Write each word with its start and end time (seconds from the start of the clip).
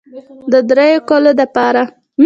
د 0.51 0.53
دريو 0.69 0.99
کالو 1.09 1.31
دپاره 1.41 1.81